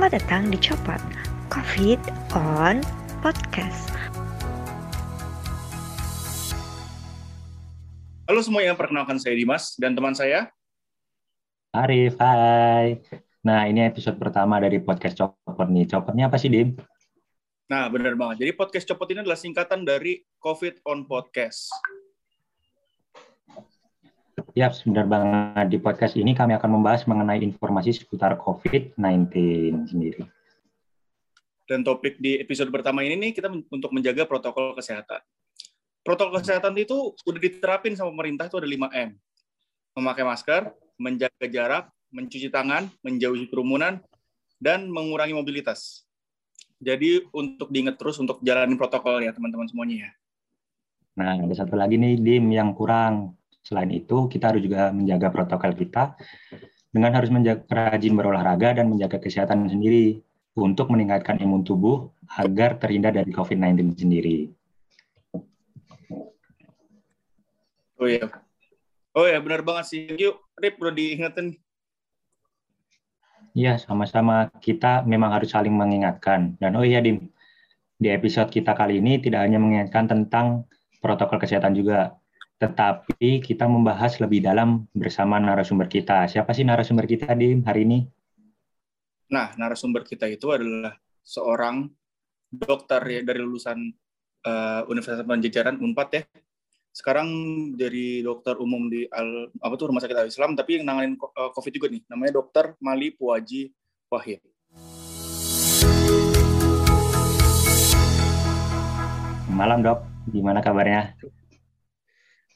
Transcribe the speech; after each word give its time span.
Selamat 0.00 0.16
datang 0.16 0.48
di 0.48 0.56
Copot 0.56 1.02
COVID 1.52 2.00
on 2.32 2.80
Podcast. 3.20 3.92
Halo 8.24 8.40
semuanya, 8.40 8.72
perkenalkan 8.80 9.20
saya 9.20 9.36
Dimas 9.36 9.76
dan 9.76 9.92
teman 9.92 10.16
saya 10.16 10.48
Arif, 11.76 12.16
hai. 12.16 13.04
Nah, 13.44 13.68
ini 13.68 13.84
episode 13.84 14.16
pertama 14.16 14.56
dari 14.56 14.80
podcast 14.80 15.20
Copot 15.20 15.68
nih. 15.68 15.84
Copotnya 15.84 16.32
apa 16.32 16.40
sih, 16.40 16.48
Dim? 16.48 16.80
Nah, 17.68 17.92
benar 17.92 18.16
banget. 18.16 18.48
Jadi 18.48 18.56
podcast 18.56 18.88
Copot 18.88 19.04
ini 19.12 19.20
adalah 19.20 19.36
singkatan 19.36 19.84
dari 19.84 20.24
COVID 20.40 20.80
on 20.88 21.04
Podcast. 21.04 21.68
Ya, 24.58 24.66
benar 24.82 25.06
banget. 25.06 25.66
Di 25.70 25.78
podcast 25.78 26.18
ini 26.18 26.34
kami 26.34 26.58
akan 26.58 26.80
membahas 26.80 27.06
mengenai 27.06 27.38
informasi 27.42 27.94
seputar 27.94 28.34
COVID-19 28.34 29.30
sendiri. 29.86 30.26
Dan 31.70 31.86
topik 31.86 32.18
di 32.18 32.42
episode 32.42 32.66
pertama 32.74 33.06
ini 33.06 33.14
nih 33.14 33.30
kita 33.30 33.46
untuk 33.46 33.94
menjaga 33.94 34.26
protokol 34.26 34.74
kesehatan. 34.74 35.22
Protokol 36.02 36.42
kesehatan 36.42 36.74
itu 36.74 37.14
udah 37.22 37.40
diterapin 37.40 37.94
sama 37.94 38.10
pemerintah 38.10 38.50
itu 38.50 38.58
ada 38.58 38.66
5M. 38.66 39.14
Memakai 39.94 40.24
masker, 40.26 40.62
menjaga 40.98 41.46
jarak, 41.46 41.84
mencuci 42.10 42.50
tangan, 42.50 42.90
menjauhi 43.06 43.46
kerumunan, 43.46 44.02
dan 44.58 44.90
mengurangi 44.90 45.30
mobilitas. 45.30 46.02
Jadi 46.82 47.22
untuk 47.30 47.70
diingat 47.70 48.00
terus 48.00 48.18
untuk 48.18 48.42
jalanin 48.42 48.74
protokol 48.74 49.22
ya 49.22 49.30
teman-teman 49.30 49.70
semuanya 49.70 50.08
ya. 50.08 50.10
Nah, 51.20 51.36
ada 51.38 51.54
satu 51.54 51.76
lagi 51.76 52.00
nih, 52.00 52.18
Dim, 52.18 52.50
yang 52.50 52.74
kurang 52.74 53.39
Selain 53.60 53.90
itu, 53.92 54.26
kita 54.26 54.50
harus 54.50 54.62
juga 54.64 54.90
menjaga 54.90 55.28
protokol 55.28 55.76
kita 55.76 56.16
dengan 56.90 57.14
harus 57.14 57.30
menjaga 57.30 57.94
rajin 57.94 58.14
berolahraga 58.18 58.82
dan 58.82 58.90
menjaga 58.90 59.22
kesehatan 59.22 59.70
sendiri 59.70 60.18
untuk 60.58 60.90
meningkatkan 60.90 61.38
imun 61.38 61.62
tubuh 61.62 62.10
agar 62.34 62.76
terhindar 62.82 63.14
dari 63.14 63.30
COVID-19 63.30 63.94
sendiri. 63.94 64.50
Oh 68.00 68.08
iya. 68.08 68.26
Oh 69.12 69.26
ya, 69.26 69.38
benar 69.42 69.60
banget 69.60 69.84
sih. 69.92 70.02
Yuk, 70.16 70.40
Rip, 70.56 70.80
perlu 70.80 70.94
diingetin. 70.94 71.58
Iya, 73.52 73.76
sama-sama. 73.82 74.48
Kita 74.62 75.02
memang 75.02 75.34
harus 75.34 75.50
saling 75.50 75.74
mengingatkan. 75.74 76.56
Dan 76.56 76.78
oh 76.78 76.86
iya, 76.86 77.02
Dim, 77.02 77.28
di 77.98 78.08
episode 78.08 78.48
kita 78.48 78.72
kali 78.72 79.02
ini 79.02 79.18
tidak 79.20 79.44
hanya 79.44 79.58
mengingatkan 79.60 80.06
tentang 80.06 80.64
protokol 81.02 81.42
kesehatan 81.42 81.74
juga, 81.74 82.16
tetapi 82.60 83.40
kita 83.40 83.64
membahas 83.64 84.20
lebih 84.20 84.44
dalam 84.44 84.84
bersama 84.92 85.40
narasumber 85.40 85.88
kita. 85.88 86.28
Siapa 86.28 86.52
sih 86.52 86.60
narasumber 86.60 87.08
kita 87.08 87.32
di 87.32 87.56
hari 87.64 87.88
ini? 87.88 88.04
Nah, 89.32 89.56
narasumber 89.56 90.04
kita 90.04 90.28
itu 90.28 90.52
adalah 90.52 90.92
seorang 91.24 91.88
dokter 92.52 93.00
ya 93.08 93.20
dari 93.24 93.40
lulusan 93.40 93.80
uh, 94.44 94.84
Universitas 94.92 95.24
Pajajaran 95.24 95.80
Unpad 95.80 96.08
ya. 96.12 96.22
Sekarang 96.92 97.32
jadi 97.80 98.20
dokter 98.20 98.60
umum 98.60 98.92
di 98.92 99.08
Al, 99.08 99.48
apa 99.56 99.74
tuh 99.80 99.88
Rumah 99.88 100.04
Sakit 100.04 100.18
Al 100.20 100.28
Islam, 100.28 100.52
tapi 100.52 100.76
yang 100.76 100.84
nanganin 100.84 101.16
uh, 101.16 101.48
COVID 101.56 101.72
juga 101.72 101.88
nih. 101.88 102.04
Namanya 102.12 102.44
Dokter 102.44 102.76
Mali 102.84 103.08
Puaji 103.16 103.72
Wahid. 104.12 104.44
Malam 109.48 109.80
dok, 109.80 110.04
gimana 110.28 110.60
kabarnya? 110.60 111.16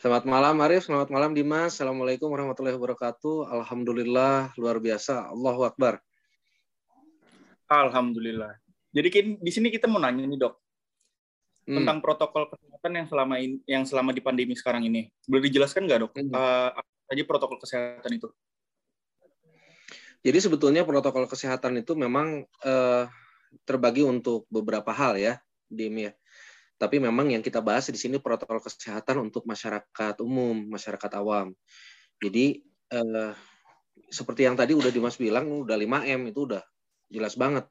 Selamat 0.05 0.29
malam 0.29 0.61
Arif, 0.61 0.85
selamat 0.85 1.09
malam 1.09 1.33
Dimas. 1.33 1.81
Assalamualaikum 1.81 2.29
warahmatullahi 2.29 2.77
wabarakatuh. 2.77 3.49
Alhamdulillah 3.49 4.53
luar 4.61 4.77
biasa. 4.77 5.33
Allahu 5.33 5.65
Akbar. 5.65 5.97
Alhamdulillah. 7.73 8.53
Jadi 8.93 9.41
di 9.41 9.49
sini 9.49 9.73
kita 9.73 9.89
mau 9.89 9.97
nanya 9.97 10.29
nih 10.29 10.37
dok 10.37 10.61
hmm. 11.65 11.81
tentang 11.81 12.05
protokol 12.05 12.53
kesehatan 12.53 12.93
yang 13.01 13.07
selama 13.09 13.35
ini, 13.41 13.57
yang 13.65 13.89
selama 13.89 14.13
di 14.13 14.21
pandemi 14.21 14.53
sekarang 14.53 14.85
ini. 14.85 15.09
Boleh 15.25 15.49
dijelaskan 15.49 15.89
nggak 15.89 16.01
dok? 16.05 16.13
Hmm. 16.21 16.37
Uh, 16.37 16.71
apa 16.77 16.91
saja 17.09 17.23
protokol 17.25 17.57
kesehatan 17.65 18.11
itu? 18.13 18.29
Jadi 20.21 20.37
sebetulnya 20.37 20.85
protokol 20.85 21.25
kesehatan 21.25 21.81
itu 21.81 21.97
memang 21.97 22.45
uh, 22.61 23.09
terbagi 23.65 24.05
untuk 24.05 24.45
beberapa 24.53 24.93
hal 24.93 25.17
ya, 25.17 25.41
Dim 25.73 25.97
ya. 25.97 26.13
Tapi 26.85 27.01
memang 27.01 27.33
yang 27.33 27.41
kita 27.41 27.65
bahas 27.65 27.89
di 27.89 27.97
sini 27.97 28.21
protokol 28.21 28.61
kesehatan 28.61 29.25
untuk 29.25 29.49
masyarakat 29.49 30.21
umum, 30.21 30.69
masyarakat 30.69 31.11
awam. 31.17 31.57
Jadi 32.21 32.61
eh, 32.93 33.33
seperti 34.13 34.45
yang 34.45 34.53
tadi 34.53 34.77
udah 34.77 34.93
Dimas 34.93 35.17
bilang, 35.17 35.49
udah 35.49 35.81
5M 35.81 36.29
itu 36.29 36.45
udah 36.45 36.61
jelas 37.09 37.41
banget. 37.41 37.65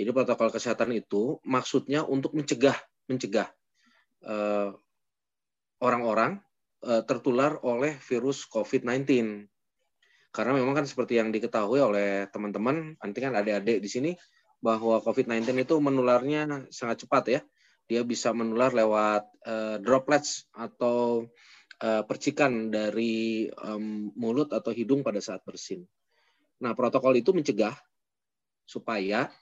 Jadi 0.00 0.16
protokol 0.16 0.48
kesehatan 0.48 0.96
itu 0.96 1.36
maksudnya 1.44 2.08
untuk 2.08 2.32
mencegah, 2.32 2.80
mencegah 3.04 3.52
eh, 4.24 4.72
orang-orang 5.84 6.40
eh, 6.88 7.04
tertular 7.04 7.60
oleh 7.60 8.00
virus 8.00 8.48
COVID-19. 8.48 9.44
Karena 10.32 10.56
memang 10.56 10.72
kan 10.72 10.88
seperti 10.88 11.20
yang 11.20 11.28
diketahui 11.36 11.84
oleh 11.84 12.32
teman-teman, 12.32 12.96
nanti 12.96 13.18
kan 13.20 13.36
adik-adik 13.36 13.84
di 13.84 13.90
sini, 13.92 14.10
bahwa 14.64 15.04
COVID-19 15.04 15.68
itu 15.68 15.76
menularnya 15.84 16.72
sangat 16.72 17.04
cepat 17.04 17.24
ya 17.28 17.40
dia 17.88 18.04
bisa 18.04 18.36
menular 18.36 18.70
lewat 18.76 19.24
uh, 19.48 19.76
droplets 19.80 20.44
atau 20.52 21.24
uh, 21.80 22.02
percikan 22.04 22.68
dari 22.68 23.48
um, 23.64 24.12
mulut 24.12 24.52
atau 24.52 24.70
hidung 24.76 25.00
pada 25.00 25.24
saat 25.24 25.40
bersin. 25.40 25.88
Nah, 26.60 26.76
protokol 26.76 27.16
itu 27.16 27.32
mencegah 27.32 27.72
supaya 28.68 29.32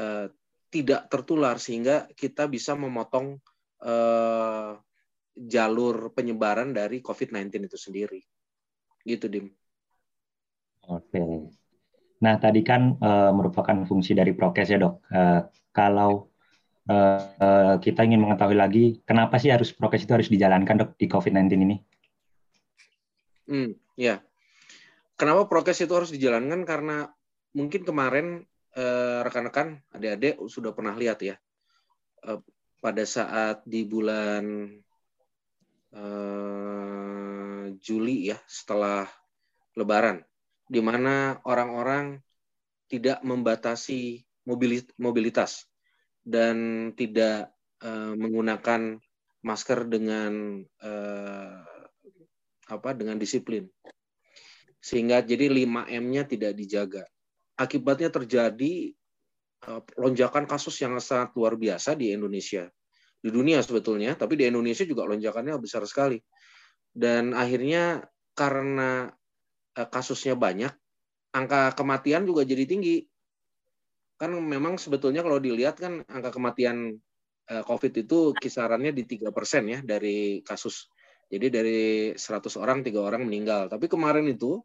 uh, 0.00 0.26
tidak 0.72 1.12
tertular 1.12 1.60
sehingga 1.60 2.08
kita 2.16 2.48
bisa 2.48 2.72
memotong 2.72 3.36
uh, 3.84 4.80
jalur 5.36 6.14
penyebaran 6.16 6.72
dari 6.72 7.04
COVID-19 7.04 7.68
itu 7.68 7.78
sendiri. 7.78 8.20
Gitu, 9.04 9.28
Dim. 9.28 9.46
Oke. 10.88 11.52
Nah, 12.24 12.34
tadi 12.40 12.64
kan 12.64 12.96
uh, 12.96 13.30
merupakan 13.36 13.84
fungsi 13.84 14.16
dari 14.16 14.32
prokes 14.32 14.72
ya, 14.72 14.80
Dok. 14.80 14.94
Uh, 15.12 15.40
kalau 15.74 16.33
uh, 16.88 17.76
kita 17.80 18.04
ingin 18.04 18.20
mengetahui 18.20 18.56
lagi 18.56 18.84
kenapa 19.08 19.40
sih 19.40 19.48
harus 19.48 19.72
prokes 19.72 20.04
itu 20.04 20.12
harus 20.12 20.28
dijalankan 20.28 20.80
dok 20.80 20.90
di 21.00 21.06
COVID-19 21.08 21.48
ini? 21.64 21.76
Hmm, 23.44 23.76
ya. 23.96 24.20
Kenapa 25.14 25.46
prokes 25.46 25.84
itu 25.84 25.92
harus 25.94 26.10
dijalankan? 26.10 26.66
Karena 26.66 27.06
mungkin 27.54 27.86
kemarin 27.86 28.42
rekan 28.74 29.22
rekan-rekan, 29.46 29.68
adik-adik 29.94 30.34
sudah 30.50 30.74
pernah 30.74 30.98
lihat 30.98 31.22
ya, 31.22 31.38
uh, 32.26 32.42
pada 32.82 33.06
saat 33.06 33.62
di 33.62 33.86
bulan 33.86 34.66
uh, 35.94 37.70
Juli 37.78 38.34
ya, 38.34 38.38
setelah 38.50 39.06
Lebaran, 39.78 40.26
di 40.66 40.82
mana 40.82 41.38
orang-orang 41.46 42.18
tidak 42.90 43.22
membatasi 43.22 44.26
mobilitas 44.98 45.70
dan 46.24 46.90
tidak 46.96 47.52
uh, 47.84 48.16
menggunakan 48.16 48.96
masker 49.44 49.84
dengan 49.86 50.64
uh, 50.80 51.60
apa 52.64 52.90
dengan 52.96 53.20
disiplin 53.20 53.68
sehingga 54.84 55.24
jadi 55.24 55.48
5M-nya 55.48 56.28
tidak 56.28 56.52
dijaga. 56.60 57.08
Akibatnya 57.56 58.12
terjadi 58.12 58.92
uh, 59.64 59.80
lonjakan 59.96 60.44
kasus 60.44 60.76
yang 60.84 61.00
sangat 61.00 61.32
luar 61.32 61.56
biasa 61.56 61.96
di 61.96 62.12
Indonesia. 62.12 62.68
Di 63.24 63.32
dunia 63.32 63.64
sebetulnya, 63.64 64.12
tapi 64.12 64.36
di 64.36 64.44
Indonesia 64.44 64.84
juga 64.84 65.08
lonjakannya 65.08 65.56
besar 65.56 65.88
sekali. 65.88 66.20
Dan 66.92 67.32
akhirnya 67.32 68.04
karena 68.36 69.08
uh, 69.72 69.88
kasusnya 69.88 70.36
banyak, 70.36 70.76
angka 71.32 71.72
kematian 71.72 72.28
juga 72.28 72.44
jadi 72.44 72.68
tinggi 72.68 73.00
kan 74.14 74.30
memang 74.30 74.78
sebetulnya 74.78 75.26
kalau 75.26 75.42
dilihat 75.42 75.78
kan 75.78 76.06
angka 76.06 76.30
kematian 76.34 76.98
eh, 77.50 77.62
COVID 77.66 77.92
itu 78.06 78.18
kisarannya 78.34 78.94
di 78.94 79.04
tiga 79.04 79.34
persen 79.34 79.66
ya 79.68 79.78
dari 79.82 80.40
kasus. 80.46 80.88
Jadi 81.28 81.46
dari 81.50 81.82
100 82.14 82.60
orang 82.60 82.84
tiga 82.86 83.02
orang 83.02 83.26
meninggal. 83.26 83.66
Tapi 83.66 83.90
kemarin 83.90 84.28
itu 84.30 84.62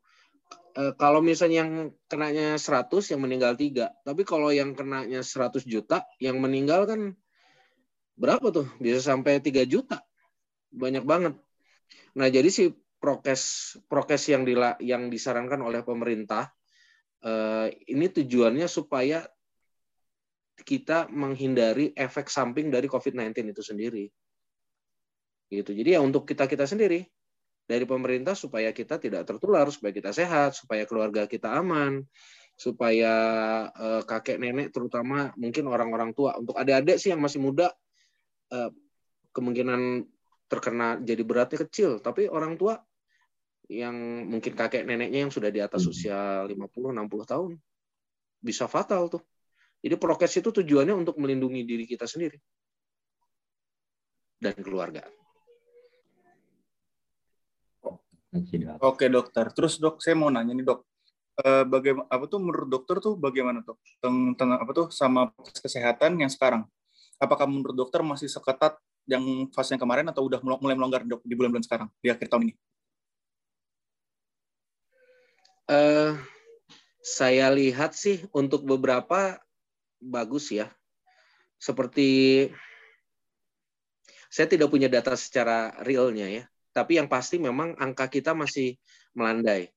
eh, 0.78 0.94
kalau 0.96 1.20
misalnya 1.24 1.66
yang 1.66 1.72
kenanya 2.06 2.56
100 2.62 3.10
yang 3.10 3.22
meninggal 3.26 3.58
tiga, 3.58 3.92
tapi 4.06 4.22
kalau 4.22 4.54
yang 4.54 4.78
kenanya 4.78 5.26
100 5.26 5.66
juta 5.66 6.06
yang 6.22 6.38
meninggal 6.38 6.86
kan 6.86 7.18
berapa 8.20 8.54
tuh? 8.54 8.68
Bisa 8.78 9.02
sampai 9.02 9.42
3 9.42 9.66
juta. 9.66 10.06
Banyak 10.70 11.04
banget. 11.08 11.34
Nah, 12.14 12.28
jadi 12.30 12.50
si 12.54 12.70
prokes 13.00 13.74
prokes 13.90 14.30
yang 14.30 14.44
dila, 14.46 14.76
yang 14.84 15.10
disarankan 15.10 15.64
oleh 15.64 15.82
pemerintah 15.82 16.52
eh, 17.26 17.68
ini 17.90 18.12
tujuannya 18.12 18.68
supaya 18.70 19.26
kita 20.66 21.08
menghindari 21.10 21.92
efek 21.96 22.28
samping 22.28 22.70
dari 22.70 22.86
COVID-19 22.86 23.54
itu 23.56 23.64
sendiri. 23.64 24.06
Gitu. 25.50 25.72
Jadi 25.74 25.90
ya 25.98 26.00
untuk 26.00 26.30
kita-kita 26.30 26.70
sendiri 26.70 27.06
dari 27.66 27.86
pemerintah 27.86 28.34
supaya 28.34 28.70
kita 28.74 29.02
tidak 29.02 29.26
tertular, 29.26 29.66
supaya 29.70 29.94
kita 29.94 30.14
sehat, 30.14 30.58
supaya 30.58 30.86
keluarga 30.86 31.26
kita 31.26 31.54
aman, 31.58 32.06
supaya 32.60 33.14
uh, 33.72 34.02
kakek 34.04 34.36
nenek 34.36 34.76
terutama 34.76 35.32
mungkin 35.40 35.70
orang-orang 35.72 36.12
tua 36.12 36.36
untuk 36.36 36.60
adik-adik 36.60 37.00
sih 37.00 37.16
yang 37.16 37.24
masih 37.24 37.40
muda 37.40 37.72
uh, 38.52 38.68
kemungkinan 39.32 40.04
terkena 40.52 41.00
jadi 41.00 41.24
beratnya 41.24 41.64
kecil 41.64 42.04
tapi 42.04 42.28
orang 42.28 42.60
tua 42.60 42.82
yang 43.70 43.96
mungkin 44.28 44.58
kakek 44.58 44.84
neneknya 44.84 45.24
yang 45.24 45.32
sudah 45.32 45.54
di 45.54 45.62
atas 45.62 45.86
hmm. 45.88 45.94
usia 45.94 46.20
50 46.44 46.52
60 46.58 47.32
tahun 47.32 47.52
bisa 48.42 48.66
fatal 48.66 49.08
tuh. 49.12 49.24
Jadi 49.80 49.96
prokes 49.96 50.34
itu 50.44 50.50
tujuannya 50.52 50.92
untuk 50.92 51.16
melindungi 51.16 51.64
diri 51.64 51.86
kita 51.88 52.04
sendiri 52.04 52.36
dan 54.40 54.56
keluarga. 54.60 55.04
Oke 58.80 59.10
dokter. 59.10 59.50
Terus 59.56 59.82
dok, 59.82 60.00
saya 60.04 60.14
mau 60.14 60.30
nanya 60.30 60.54
nih 60.54 60.62
dok, 60.62 60.86
eh, 61.42 61.66
bagaimana 61.66 62.06
apa 62.12 62.24
tuh 62.30 62.40
menurut 62.40 62.70
dokter 62.70 62.96
tuh 63.02 63.18
bagaimana 63.18 63.66
dok 63.66 63.80
tentang 63.98 64.60
apa 64.60 64.72
tuh 64.72 64.88
sama 64.94 65.34
kesehatan 65.42 66.20
yang 66.22 66.30
sekarang? 66.30 66.68
Apakah 67.18 67.50
menurut 67.50 67.76
dokter 67.76 68.06
masih 68.06 68.30
seketat 68.30 68.78
yang 69.10 69.50
fase 69.50 69.74
yang 69.74 69.82
kemarin 69.82 70.06
atau 70.14 70.30
udah 70.30 70.40
mulai 70.46 70.78
melonggar 70.78 71.02
dok 71.04 71.26
di 71.26 71.34
bulan-bulan 71.34 71.66
sekarang 71.66 71.90
di 72.00 72.14
akhir 72.14 72.30
tahun 72.30 72.52
ini? 72.52 72.56
Uh, 75.70 76.18
saya 77.02 77.50
lihat 77.50 77.98
sih 77.98 78.26
untuk 78.34 78.66
beberapa 78.66 79.42
bagus 80.00 80.52
ya. 80.56 80.72
Seperti 81.60 82.48
saya 84.32 84.48
tidak 84.48 84.72
punya 84.72 84.88
data 84.88 85.14
secara 85.20 85.76
realnya 85.84 86.28
ya, 86.30 86.44
tapi 86.72 86.98
yang 86.98 87.12
pasti 87.12 87.38
memang 87.38 87.76
angka 87.76 88.08
kita 88.08 88.32
masih 88.32 88.80
melandai. 89.14 89.70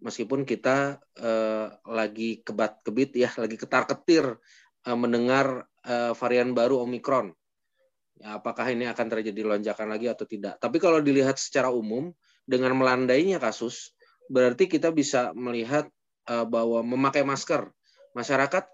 Meskipun 0.00 0.44
kita 0.44 1.00
eh, 1.16 1.68
lagi 1.88 2.40
kebat-kebit 2.44 3.10
ya, 3.16 3.30
lagi 3.36 3.56
ketar-ketir 3.56 4.36
eh, 4.84 4.96
mendengar 4.96 5.68
eh, 5.84 6.12
varian 6.16 6.52
baru 6.56 6.84
Omikron. 6.84 7.32
Ya, 8.16 8.40
apakah 8.40 8.72
ini 8.72 8.88
akan 8.88 9.06
terjadi 9.12 9.44
lonjakan 9.44 9.92
lagi 9.92 10.08
atau 10.08 10.24
tidak? 10.24 10.56
Tapi 10.56 10.80
kalau 10.80 11.04
dilihat 11.04 11.36
secara 11.36 11.68
umum 11.68 12.16
dengan 12.48 12.72
melandainya 12.72 13.36
kasus, 13.36 13.92
berarti 14.32 14.66
kita 14.66 14.88
bisa 14.88 15.36
melihat 15.36 15.84
uh, 16.30 16.46
bahwa 16.46 16.82
memakai 16.82 17.22
masker 17.22 17.70
masyarakat 18.16 18.64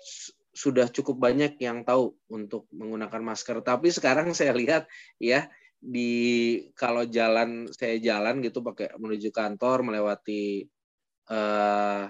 sudah 0.52 0.88
cukup 0.92 1.16
banyak 1.16 1.56
yang 1.58 1.82
tahu 1.82 2.12
untuk 2.28 2.68
menggunakan 2.72 3.20
masker. 3.24 3.64
Tapi 3.64 3.88
sekarang 3.88 4.32
saya 4.38 4.52
lihat 4.52 4.86
ya 5.16 5.48
di 5.82 6.62
kalau 6.78 7.02
jalan 7.08 7.66
saya 7.74 7.98
jalan 7.98 8.38
gitu 8.38 8.62
pakai 8.62 8.94
menuju 9.00 9.34
kantor 9.34 9.82
melewati 9.82 10.62
uh, 11.26 12.06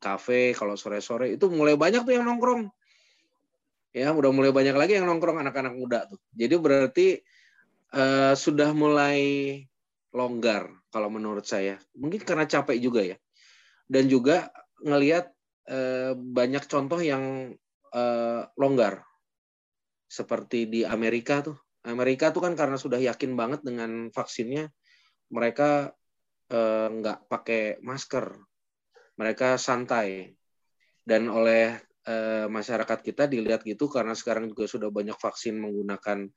kafe 0.00 0.56
kalau 0.56 0.72
sore-sore 0.80 1.36
itu 1.36 1.46
mulai 1.52 1.76
banyak 1.76 2.06
tuh 2.06 2.14
yang 2.16 2.24
nongkrong. 2.24 2.70
Ya, 3.96 4.12
udah 4.12 4.28
mulai 4.28 4.52
banyak 4.52 4.76
lagi 4.76 5.00
yang 5.00 5.08
nongkrong 5.08 5.40
anak-anak 5.40 5.72
muda 5.72 6.04
tuh. 6.04 6.20
Jadi 6.36 6.54
berarti 6.60 7.08
uh, 7.96 8.36
sudah 8.36 8.76
mulai 8.76 9.20
longgar 10.12 10.68
kalau 10.92 11.08
menurut 11.08 11.48
saya. 11.48 11.80
Mungkin 11.96 12.20
karena 12.24 12.44
capek 12.44 12.76
juga 12.80 13.00
ya 13.04 13.16
dan 13.86 14.10
juga 14.10 14.50
ngelihat 14.82 15.30
eh, 15.66 16.12
banyak 16.14 16.64
contoh 16.70 17.00
yang 17.02 17.54
eh, 17.94 18.42
longgar. 18.58 19.02
Seperti 20.06 20.70
di 20.70 20.80
Amerika 20.86 21.42
tuh. 21.42 21.58
Amerika 21.86 22.34
tuh 22.34 22.42
kan 22.42 22.54
karena 22.58 22.78
sudah 22.78 22.98
yakin 22.98 23.38
banget 23.38 23.62
dengan 23.62 24.10
vaksinnya 24.10 24.70
mereka 25.30 25.94
eh, 26.50 26.88
nggak 26.90 27.26
pakai 27.30 27.82
masker. 27.82 28.26
Mereka 29.18 29.58
santai. 29.58 30.34
Dan 31.06 31.30
oleh 31.30 31.78
eh, 32.06 32.46
masyarakat 32.46 32.98
kita 33.02 33.26
dilihat 33.26 33.62
gitu 33.66 33.90
karena 33.90 34.14
sekarang 34.14 34.50
juga 34.50 34.66
sudah 34.70 34.90
banyak 34.90 35.18
vaksin 35.18 35.58
menggunakan 35.58 36.30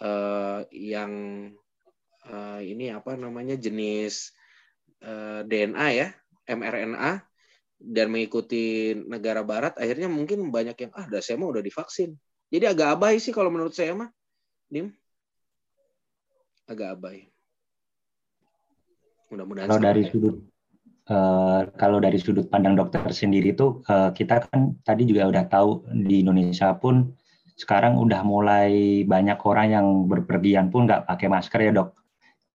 eh, 0.00 0.60
yang 0.72 1.12
eh, 2.28 2.60
ini 2.64 2.92
apa 2.92 3.16
namanya 3.16 3.56
jenis 3.56 4.32
eh, 5.04 5.40
DNA 5.44 5.88
ya 5.92 6.08
mRNA 6.48 7.31
dan 7.82 8.14
mengikuti 8.14 8.94
negara 8.94 9.42
barat 9.42 9.74
akhirnya 9.74 10.06
mungkin 10.06 10.54
banyak 10.54 10.78
yang 10.78 10.90
ah 10.94 11.04
udah 11.10 11.18
saya 11.18 11.36
mah 11.36 11.50
udah 11.50 11.62
divaksin. 11.62 12.14
Jadi 12.52 12.64
agak 12.70 12.94
abai 12.94 13.18
sih 13.18 13.34
kalau 13.34 13.50
menurut 13.50 13.74
saya 13.74 13.92
mah 13.98 14.08
dim. 14.70 14.94
Agak 16.70 16.94
abai. 16.94 17.26
Mudah-mudahan 19.34 19.66
kalau 19.66 19.82
dari 19.82 20.02
sudut 20.06 20.36
uh, 21.10 21.60
kalau 21.74 21.98
dari 21.98 22.18
sudut 22.20 22.46
pandang 22.46 22.78
dokter 22.78 23.02
sendiri 23.10 23.56
tuh 23.56 23.82
uh, 23.90 24.14
kita 24.14 24.46
kan 24.46 24.78
tadi 24.86 25.08
juga 25.08 25.32
udah 25.32 25.44
tahu 25.50 25.88
di 26.06 26.22
Indonesia 26.22 26.70
pun 26.76 27.10
sekarang 27.56 27.98
udah 27.98 28.20
mulai 28.22 29.02
banyak 29.04 29.38
orang 29.42 29.66
yang 29.72 29.86
berpergian 30.06 30.70
pun 30.70 30.86
nggak 30.86 31.08
pakai 31.08 31.26
masker 31.26 31.60
ya 31.66 31.72
dok. 31.74 31.98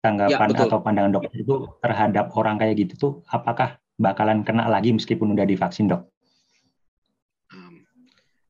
Tanggapan 0.04 0.52
ya, 0.52 0.68
atau 0.68 0.84
pandangan 0.84 1.16
dokter 1.16 1.40
itu 1.40 1.64
terhadap 1.80 2.28
orang 2.36 2.60
kayak 2.60 2.76
gitu 2.76 2.94
tuh 3.00 3.12
apakah 3.24 3.80
bakalan 3.94 4.42
kena 4.42 4.66
lagi 4.66 4.90
meskipun 4.90 5.34
udah 5.34 5.46
divaksin 5.46 5.90
dok? 5.90 6.10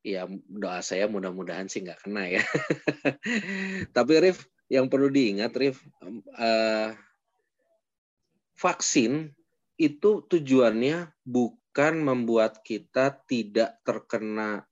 Ya 0.05 0.29
doa 0.29 0.85
saya 0.85 1.09
mudah-mudahan 1.09 1.65
sih 1.65 1.81
nggak 1.81 2.05
kena 2.05 2.29
ya. 2.29 2.43
Tapi 3.95 4.13
Rif 4.21 4.45
yang 4.69 4.85
perlu 4.85 5.09
diingat 5.09 5.49
Rif 5.57 5.81
uh, 6.37 6.93
vaksin 8.53 9.33
itu 9.81 10.21
tujuannya 10.29 11.09
bukan 11.25 12.05
membuat 12.05 12.61
kita 12.61 13.17
tidak 13.25 13.81
terkena 13.81 14.69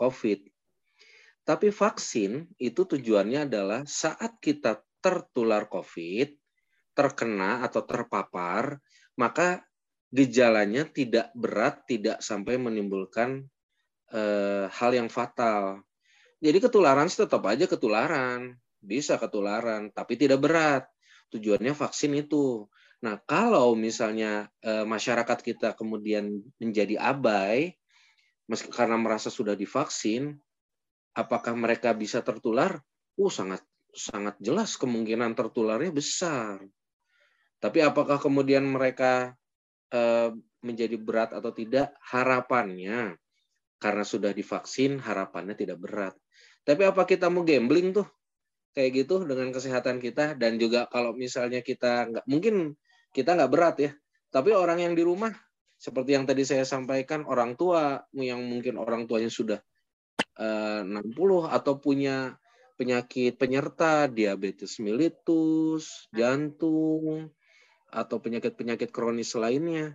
COVID. 0.00 0.48
Tapi 1.42 1.68
vaksin 1.68 2.48
itu 2.56 2.88
tujuannya 2.88 3.44
adalah 3.44 3.84
saat 3.84 4.40
kita 4.40 4.80
tertular 5.02 5.66
COVID, 5.66 6.32
terkena 6.94 7.66
atau 7.66 7.82
terpapar, 7.82 8.78
maka 9.18 9.66
gejalanya 10.12 10.84
tidak 10.84 11.32
berat, 11.32 11.88
tidak 11.88 12.20
sampai 12.20 12.60
menimbulkan 12.60 13.48
eh, 14.12 14.68
hal 14.68 14.90
yang 14.92 15.08
fatal. 15.08 15.80
Jadi 16.38 16.58
ketularan 16.60 17.08
tetap 17.08 17.42
aja 17.48 17.64
ketularan, 17.64 18.60
bisa 18.82 19.16
ketularan, 19.16 19.88
tapi 19.90 20.20
tidak 20.20 20.44
berat. 20.44 20.84
Tujuannya 21.32 21.72
vaksin 21.72 22.12
itu. 22.12 22.68
Nah, 23.00 23.16
kalau 23.24 23.72
misalnya 23.72 24.52
eh, 24.60 24.84
masyarakat 24.84 25.38
kita 25.40 25.72
kemudian 25.74 26.44
menjadi 26.60 27.00
abai, 27.00 27.72
meski 28.46 28.68
karena 28.68 29.00
merasa 29.00 29.32
sudah 29.32 29.56
divaksin, 29.56 30.36
apakah 31.16 31.56
mereka 31.56 31.96
bisa 31.96 32.20
tertular? 32.20 32.80
Uh, 33.16 33.28
sangat 33.28 33.60
sangat 33.92 34.40
jelas 34.40 34.76
kemungkinan 34.80 35.36
tertularnya 35.36 35.92
besar. 35.92 36.64
Tapi 37.60 37.78
apakah 37.84 38.16
kemudian 38.16 38.64
mereka 38.64 39.36
eh, 39.92 40.30
menjadi 40.64 40.96
berat 40.96 41.30
atau 41.36 41.52
tidak? 41.52 41.94
Harapannya 42.02 43.16
karena 43.82 44.04
sudah 44.06 44.30
divaksin 44.30 45.02
harapannya 45.02 45.58
tidak 45.58 45.78
berat. 45.82 46.14
Tapi 46.62 46.86
apa 46.86 47.02
kita 47.02 47.26
mau 47.26 47.42
gambling 47.42 47.90
tuh 47.90 48.06
kayak 48.72 49.04
gitu 49.04 49.26
dengan 49.26 49.50
kesehatan 49.50 49.98
kita 49.98 50.38
dan 50.38 50.56
juga 50.56 50.86
kalau 50.88 51.12
misalnya 51.12 51.60
kita 51.60 52.08
nggak 52.08 52.24
mungkin 52.30 52.78
kita 53.10 53.34
nggak 53.36 53.52
berat 53.52 53.76
ya, 53.82 53.90
tapi 54.32 54.54
orang 54.54 54.80
yang 54.80 54.94
di 54.96 55.02
rumah 55.04 55.34
seperti 55.76 56.14
yang 56.14 56.24
tadi 56.24 56.46
saya 56.46 56.62
sampaikan 56.62 57.26
orang 57.26 57.58
tua 57.58 58.06
yang 58.14 58.38
mungkin 58.46 58.78
orang 58.78 59.10
tuanya 59.10 59.28
sudah 59.28 59.58
eh, 60.38 60.80
60 60.86 61.50
atau 61.50 61.74
punya 61.82 62.38
penyakit 62.78 63.36
penyerta 63.36 64.06
diabetes 64.06 64.78
mellitus, 64.78 66.06
jantung, 66.14 67.34
atau 67.92 68.18
penyakit-penyakit 68.18 68.88
kronis 68.88 69.36
lainnya, 69.36 69.94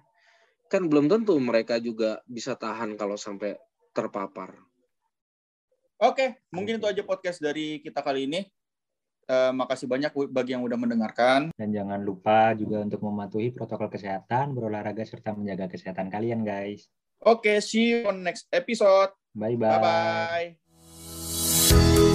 kan 0.69 0.85
belum 0.85 1.09
tentu 1.09 1.33
mereka 1.41 1.81
juga 1.81 2.21
bisa 2.29 2.53
tahan 2.53 2.93
kalau 2.93 3.17
sampai 3.17 3.57
terpapar. 3.91 4.53
Oke, 5.97 6.45
mungkin 6.53 6.77
itu 6.77 6.85
aja 6.85 7.01
podcast 7.01 7.41
dari 7.41 7.81
kita 7.81 8.05
kali 8.05 8.29
ini. 8.29 8.45
Uh, 9.27 9.51
makasih 9.51 9.91
banyak 9.91 10.15
bagi 10.31 10.55
yang 10.55 10.63
udah 10.63 10.79
mendengarkan. 10.79 11.51
Dan 11.57 11.75
jangan 11.75 11.99
lupa 11.99 12.55
juga 12.55 12.79
untuk 12.79 13.03
mematuhi 13.03 13.51
protokol 13.51 13.91
kesehatan, 13.91 14.55
berolahraga, 14.55 15.03
serta 15.03 15.35
menjaga 15.35 15.67
kesehatan 15.67 16.07
kalian, 16.07 16.47
guys. 16.47 16.87
Oke, 17.19 17.59
see 17.59 17.91
you 17.91 18.07
on 18.07 18.23
next 18.23 18.47
episode. 18.55 19.11
Bye-bye. 19.35 20.55
Bye-bye. 20.55 22.06